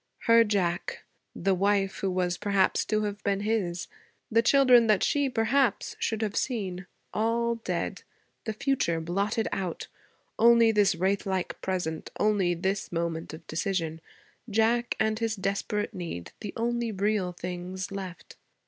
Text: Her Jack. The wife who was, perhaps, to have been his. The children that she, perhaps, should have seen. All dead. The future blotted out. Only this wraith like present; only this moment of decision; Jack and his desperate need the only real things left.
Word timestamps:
Her 0.21 0.43
Jack. 0.43 1.03
The 1.35 1.53
wife 1.53 1.97
who 1.99 2.09
was, 2.09 2.35
perhaps, 2.35 2.85
to 2.85 3.03
have 3.03 3.23
been 3.23 3.41
his. 3.41 3.87
The 4.31 4.41
children 4.41 4.87
that 4.87 5.03
she, 5.03 5.29
perhaps, 5.29 5.95
should 5.99 6.23
have 6.23 6.35
seen. 6.35 6.87
All 7.13 7.57
dead. 7.63 8.01
The 8.45 8.53
future 8.53 8.99
blotted 8.99 9.47
out. 9.51 9.89
Only 10.39 10.71
this 10.71 10.95
wraith 10.95 11.27
like 11.27 11.61
present; 11.61 12.09
only 12.19 12.55
this 12.55 12.91
moment 12.91 13.31
of 13.31 13.45
decision; 13.45 14.01
Jack 14.49 14.95
and 14.99 15.19
his 15.19 15.35
desperate 15.35 15.93
need 15.93 16.31
the 16.39 16.51
only 16.57 16.91
real 16.91 17.31
things 17.31 17.91
left. 17.91 18.37